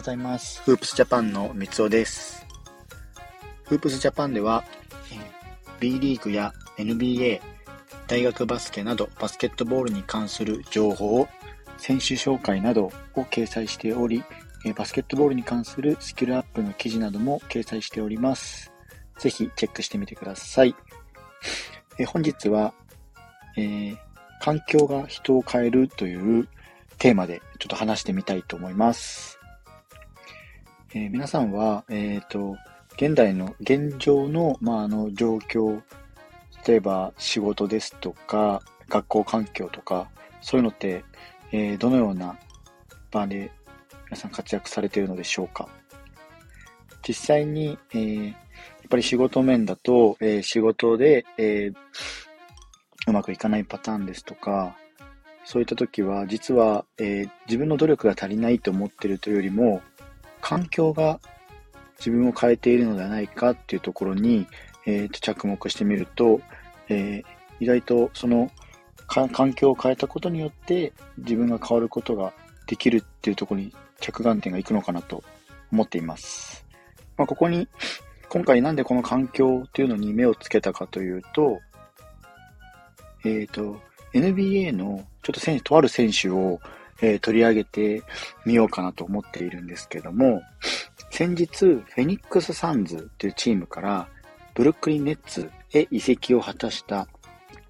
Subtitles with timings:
[0.00, 0.62] ございます。
[0.62, 2.46] フープスジャパンの三尾です。
[3.64, 4.64] フープスジャパンでは、
[5.78, 7.38] B リーグや NBA、
[8.06, 11.28] 大学バスケなどバスケットボールに関する情報
[11.76, 12.92] 選手紹介などを
[13.24, 14.24] 掲載しており、
[14.74, 18.72] バスケットボールに関するスキルアップの記事なども掲載しております。
[19.18, 20.74] ぜひチェックしてみてください。
[21.98, 22.72] え本日は、
[23.58, 23.98] えー、
[24.40, 26.48] 環境が人を変えるという
[26.96, 29.39] テーマでちょっと話してみたいと思います。
[30.92, 32.56] えー、皆さんは、えっ、ー、と、
[32.96, 35.80] 現代の現状の、まあ、あの状況、
[36.66, 41.04] 例えば仕事ですとか、学校環境とか、そういうのって、
[41.52, 42.36] えー、どのような
[43.12, 43.52] 場で
[44.06, 45.68] 皆さん活躍されているのでしょうか？
[47.06, 48.34] 実際に、えー、やっ
[48.90, 51.74] ぱり仕事面だと、えー、仕事で、えー、
[53.06, 54.76] うまくいかないパターンですとか、
[55.44, 59.82] そういった時は、実は、えー、自分の努力が足りないと思っているというよりも、
[60.40, 61.20] 環境が
[61.98, 64.46] 自分を変えているのではないかっていうところに、
[64.86, 66.40] えー、と着目してみると、
[66.88, 67.24] えー、
[67.60, 68.50] 意外とその
[69.06, 72.32] 環境を変えたことによって自分が変わることが
[72.66, 75.24] できるっていうところに着眼点がいくのかなと
[75.72, 76.64] 思っています。
[77.16, 77.68] まあ、ここに
[78.28, 81.58] 今回なんでこの環境というのに目をつけたかというと、
[83.24, 83.80] えっ、ー、と、
[84.14, 86.60] NBA のちょっと選手、とある選手を、
[87.02, 88.02] えー、取り上げて
[88.44, 90.42] みようかなと思っているんですけども、
[91.10, 94.08] 先日、フェニックス・サンズというチームから、
[94.54, 97.08] ブルックリン・ネッツへ移籍を果たした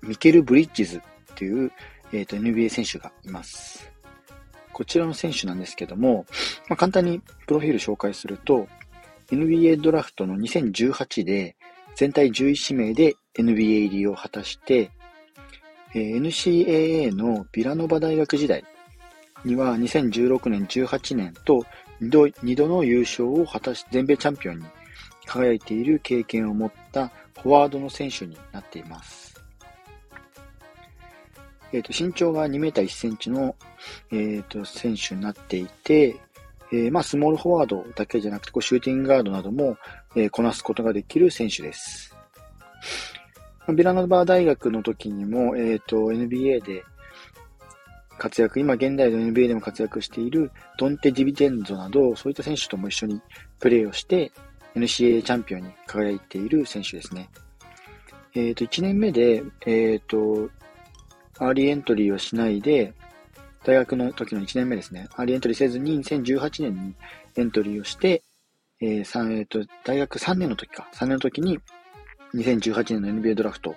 [0.02, 1.02] ミケル・ブリッジズ
[1.36, 1.72] という、
[2.12, 3.90] えーと、NBA 選手がいます。
[4.72, 6.26] こちらの選手なんですけども、
[6.68, 8.68] まあ、簡単にプロフィール紹介すると、
[9.30, 11.56] NBA ドラフトの2018で
[11.94, 14.90] 全体11指名で NBA 入りを果たして、
[15.94, 18.64] NCAA のビラノバ大学時代
[19.44, 21.64] には2016年、18年と
[22.00, 24.66] 2度 ,2 度の優勝を果たし全米チャンピオンに
[25.26, 27.08] 輝いている経験を持った
[27.42, 29.30] フォワードの選手になっています。
[31.72, 33.54] え、ー、と身長が2メーター1センチの、
[34.10, 36.16] えーと、選手になっていて、
[36.72, 39.76] えー、まあ、スモールフォワードだけじゃなくてこうシューティングガードなども、
[40.16, 42.16] えー、こなすことができる選手です。
[43.68, 46.84] ビラノバー大学の時にも、え、ー、と、NBA で
[48.20, 53.22] 活躍、今現代の NBA でも活躍しているドンテ・ディビデンゾなど、そういった選手とも一緒に
[53.58, 54.30] プレーをして、
[54.74, 57.30] NCAA チャンピオンに輝いている選手ですね。
[58.34, 60.50] えっ、ー、と、1年目で、えっ、ー、と、
[61.38, 62.92] アーリーエントリーをしないで、
[63.64, 66.94] 大学の時の1年目ですね、アーリーエントリーせずに2018年に
[67.36, 68.22] エントリーをして、
[68.82, 71.58] えー、えー、と大学3年の時か、3年の時に
[72.34, 73.76] 2018年の NBA ドラフト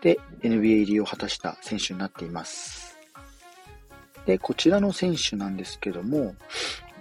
[0.00, 2.81] で NBA 入りを果たした選手になっています。
[4.26, 6.34] で、こちらの選手なんですけども、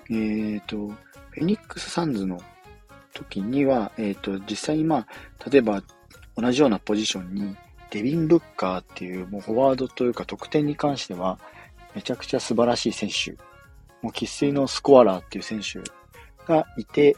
[0.09, 0.88] えっ、ー、と、
[1.32, 2.42] フェニックス・サンズの
[3.14, 5.84] 時には、えっ、ー、と、実際にまあ、例えば
[6.36, 7.56] 同じようなポジションに
[7.90, 11.40] デビン・ブッカーっていうもうフォワードというか得点に関しては
[11.94, 13.32] めちゃくちゃ素晴らしい選手、
[14.02, 15.80] もう生粋のスコアラーっていう選手
[16.48, 17.16] がいて、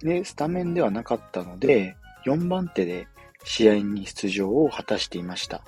[0.00, 3.06] で、スタメンではなかったので、4番手で
[3.44, 5.62] 試合に出場を果たしていました。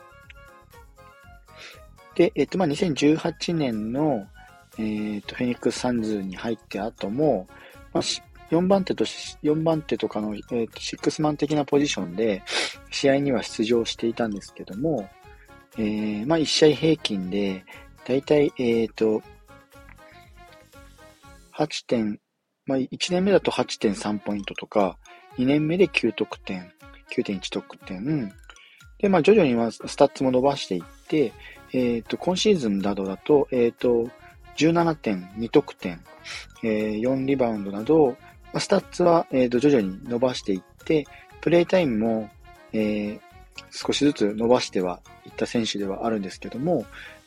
[2.21, 4.27] で、えっと、まあ、2018年の、
[4.77, 7.49] えっと、フェニックスサンズに入って後も、
[7.95, 8.03] まあ、
[8.51, 12.43] 4番手と、4番手とかの、えっと、シックスマン的なポジションで、
[12.91, 15.09] 試合には出場していたんですけども、
[15.79, 17.65] えー、まあ、1試合平均で、
[18.07, 19.23] だいたい、えっ、と、
[21.57, 22.21] 8点、
[22.67, 24.99] まあ、1年目だと8.3ポイントとか、
[25.39, 26.71] 2年目で9得点、
[27.17, 28.31] 9.1得点。
[28.99, 31.33] で、まあ、徐々にスタッツも伸ばしていって、
[31.73, 34.11] えっ、ー、と、今シーズンなどだと、えっ、ー、と、
[34.57, 36.01] 17.2得点、
[36.63, 38.17] えー、4リバウンドなど、
[38.53, 41.07] まあ、スタッツは、えっ、ー、と、徐々に伸ばしていって、
[41.41, 42.31] プレイタイムも、
[42.73, 43.21] えー、
[43.71, 46.85] 少しずつ伸ばしてはいった選手ではあるんですけども、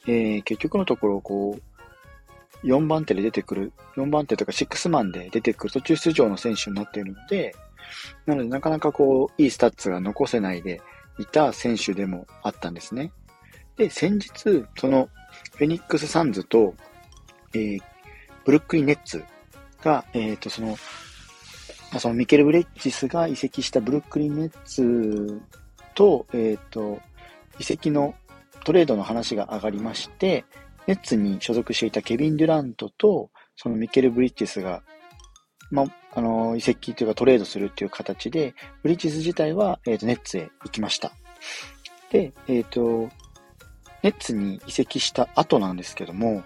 [0.08, 7.56] えー、結局のところ、こう、4番手で出てくる、4番手とか6マンで出てくる途中出場の選手になっているので、
[8.26, 10.82] なので、なかなかこう、いいスタッツが残せないで
[11.20, 13.12] いた選手でもあったんですね。
[13.78, 15.10] で、先日、その、
[15.58, 16.74] フェニックス・サンズと、
[17.54, 17.80] えー、
[18.46, 19.24] ブルックリン・ネッツ
[19.84, 20.76] が、えっ、ー、と、その、ま
[21.98, 25.42] あ、そのミケル・ブレッジスが移籍したブルックリン・ネッツ
[25.96, 27.02] と、えっ、ー、と、
[27.60, 28.16] 移籍の
[28.64, 30.46] トレードの話が上がりまして、
[30.88, 34.84] ネッツに所属していたケビン・デュラントと、そのミケル・ブリッジスが
[35.74, 38.54] まあ、あの、移籍というかトレードするっていう形で、
[38.84, 41.12] ブリッジズ自体は、えっ、ー、と、ネッツへ行きました。
[42.12, 43.10] で、えっ、ー、と、
[44.04, 46.44] ネッツに移籍した後なんですけども、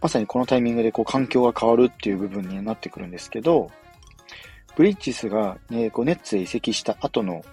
[0.00, 3.70] まさにこのタイミングでこう環境が変わるっていう部分になってくるんですけど、
[4.76, 7.44] ブリッジスが、ね、こうネッツへ移籍した後の、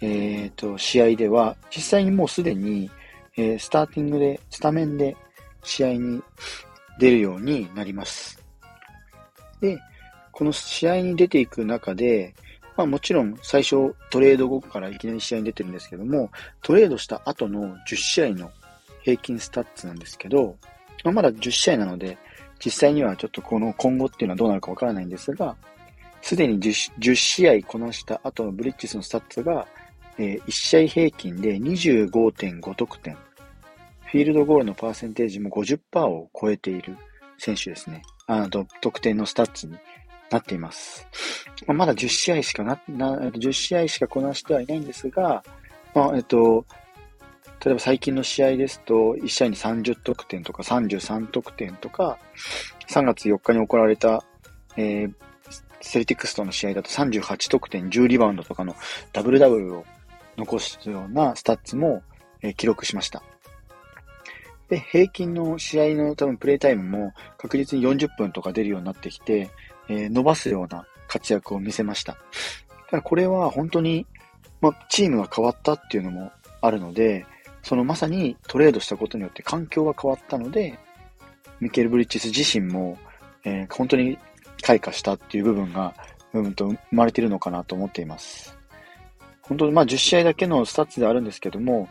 [0.00, 2.90] え、ー、と、試合では、実際にもうすでに、
[3.36, 5.16] えー、スターティングで、スタメンで
[5.62, 6.22] 試合に
[6.98, 8.42] 出るようになります。
[9.60, 9.78] で、
[10.30, 12.34] この試合に出ていく中で、
[12.76, 16.30] まあもちろん最初トレード後からいきなり試合に出てるんですけども、
[16.62, 18.50] トレードした後の10試合の
[19.02, 20.56] 平均スタッツなんですけど、
[21.04, 22.18] まあ、まだ10試合なので、
[22.64, 25.56] 実際にはちょっとこの今後っていうのはどうなるかわからないんですが、
[26.22, 29.66] すでに 10, 10試合こなした後のブリッジスのスタッツが、
[30.18, 33.16] えー、1試合平均で25.5得点。
[34.04, 36.96] フィールドゴールのパーセンテージも50%を超えている
[37.38, 38.02] 選手ですね。
[38.26, 39.76] あの、得点のスタッツに
[40.30, 41.06] なっています。
[41.66, 45.42] まあ、まだ10試合しかな、な、10試合しかこなしてはいないんですが、
[45.94, 46.66] まあ、えっと、
[47.64, 52.18] 例えば最近の試合ですと、1試合に30得点とか33得点とか、
[52.88, 54.24] 3月4日に行われた、
[54.76, 55.12] えー、
[55.82, 58.74] セルティクスとの試合だと38得点、10リバウンドとかの
[59.12, 59.84] ダブルダブルを
[60.38, 62.02] 残すようなスタッツも、
[62.40, 63.22] えー、記録しました。
[64.70, 69.50] で、平均の試合の多分プレイタイムも確実に40分とか出るようになってきて、
[69.88, 72.16] えー、伸ばすような活躍を見せました。
[72.88, 74.06] ただこれは本当に、
[74.62, 77.26] まあ、チームが変わったっていうのもあるので、
[77.62, 80.78] そのまさにトレードしたことによって環境が変わったので、
[81.60, 82.98] ミケル・ブリッジス自身も、
[83.44, 84.18] えー、本当に
[84.62, 85.94] 開花したっていう部分が、
[86.32, 88.56] うんと生まれているのかなと思っています。
[89.42, 91.88] 本当にまあ10試合だけのスタッツであるんですけども、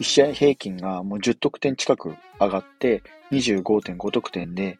[0.00, 4.78] 1試合平均がもう10得点近く上がって25.5得点で、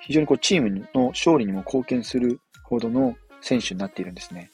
[0.00, 4.50] 非常にこうチームの勝利にも貢献するほどの選手になっているんですね。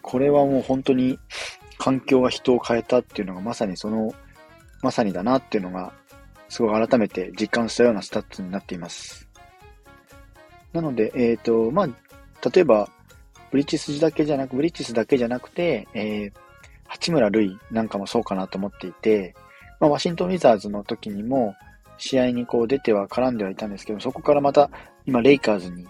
[0.00, 1.18] これはもう本当に
[1.78, 4.12] 環境が人を変えたっていうのがまさにその、
[4.82, 5.92] まさにだなっていうのが、
[6.48, 9.28] すごい改めて実感したようなスタッツになっています。
[10.72, 11.88] なので、えっ、ー、と、まあ、
[12.50, 12.90] 例えば、
[13.50, 16.32] ブリッジスだけじゃなく、ブリッジスだけじゃなくて、えー、
[16.86, 19.34] 八村塁なんかもそうかなと思っていて、
[19.80, 21.54] まあ、ワシントンウィザーズの時にも、
[21.96, 24.70] 試合にこう出ては絡んではいたんですけど、そこからまた、
[25.06, 25.86] 今、レイカーズに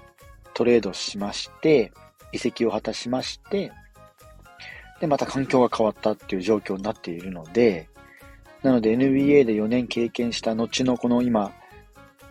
[0.55, 1.93] トレードしまして、
[2.33, 3.73] 移籍を果たしまして、
[5.01, 7.89] で、また環境が変わったっていう状況になっているので、
[8.63, 11.53] なので NBA で4年経験した後のこの今、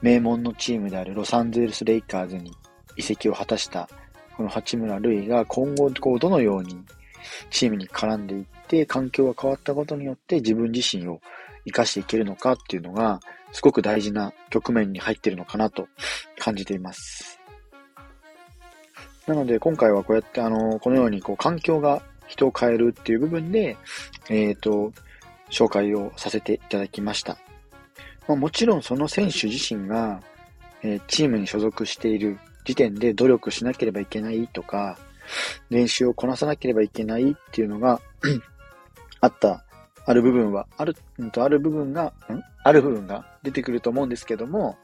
[0.02, 2.52] 名門のチームであるロサンゼルス・レイカーズに
[2.96, 3.90] 移籍を果たした
[4.36, 6.78] この八村塁が今後こうどのように
[7.50, 11.20] チームに絡んでいって環境が変わったことによって自分自身を
[11.66, 13.20] 生かしていけるのかっていうのが
[13.52, 15.88] すごく大事な局面に入っているのかなと
[16.38, 17.40] 感じています。
[19.26, 23.78] なので今回はこうやってあの、このようにこう環境が人を変えるっていう部分で、
[24.30, 24.92] えっ、ー、と、
[25.50, 27.38] 紹介をさせていただきました。
[28.28, 30.22] まあ、もちろんその選手自身が、
[30.84, 34.98] えー、チームに所属している時点で努力しなければいけないとか、
[35.70, 38.02] 練習をこなさなければいけないっていうのが
[39.22, 39.64] あった、
[40.06, 42.44] ある部分は、ある、うんと、ある部分が、ん？
[42.64, 44.78] ある部分が出てくると思うんですけども、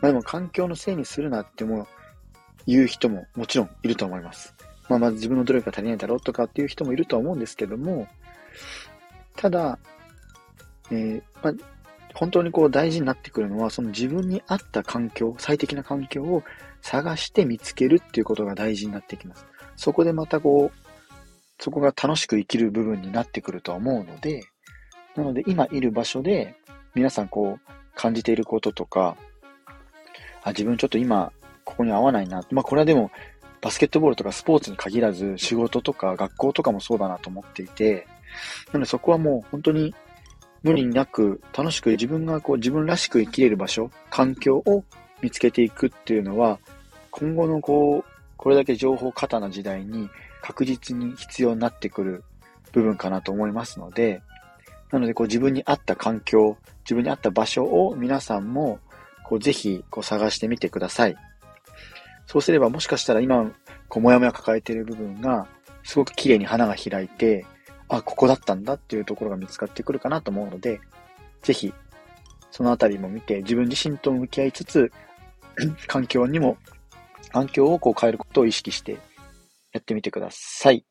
[0.00, 1.86] まあでも環境のせいにするなっても
[2.66, 4.54] 言う人ももちろんいると思います。
[4.90, 8.08] まあ、まず自分の努力が足りないだろうとかっていう人もいるとは思うんですけども、
[9.36, 9.78] ただ、
[10.90, 11.54] えー、まあ、
[12.12, 16.42] 本当にこう大事になってくるのは、その自分に合った環境、最適な環境を
[16.82, 19.46] 探して見つけるっていうことが大事になってきます。
[19.76, 20.78] そこでまたこう、
[21.60, 24.42] そこが楽しく生きる部分になってくるとは思うので、
[25.14, 26.56] なので今いる場所で
[26.96, 29.16] 皆さんこう感じていることとか、
[30.42, 31.32] あ、自分ちょっと今
[31.64, 32.42] ここに合わないな。
[32.50, 33.12] まあこれはでも
[33.60, 38.06] バスケットボールとかスポーツに限らず仕事とか学校とかもそうだなと思っていて、
[38.68, 39.94] なのでそこはもう本当に
[40.62, 44.84] 無理なく楽しく自分がこう自分らしく生きれる場所、環境を
[45.22, 46.58] 見つけていくっていうのは、
[47.10, 50.08] 今後のこう、これだけ情報過多な時代に
[50.42, 52.24] 確実に必要になってくる
[52.72, 54.22] 部分かなと思いますので、
[54.90, 58.80] なのでこう自分に合った環境、自分に合った場所を皆さんも
[59.24, 61.16] こうぜひこう探してみてください。
[62.30, 63.50] そうすればもしかしたら今、
[63.88, 65.48] こう、もやもや抱えている部分が、
[65.82, 67.44] すごく綺麗に花が開いて、
[67.88, 70.80] あ、ここだったんだっていうところが見つかってくるかなと思うので、
[71.42, 71.74] ぜひ、
[72.52, 74.92] そのあたりも見て、自分自身と向き合いつつ、
[75.88, 76.56] 環境にも、
[77.32, 79.00] 環境をこう変えることを意識して
[79.72, 80.84] やってみてください。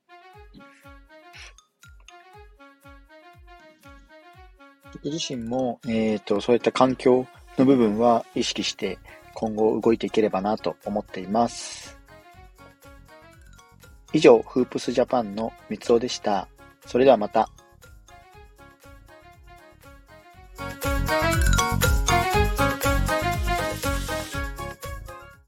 [4.92, 7.26] 僕自身も、えっ、ー、と、そういった環境
[7.58, 9.00] の部分は意識して
[9.40, 11.98] 今後動いていければなと思っています。
[14.12, 16.50] 以上、フープスジャパンの三つおでした。
[16.86, 17.50] それではまた。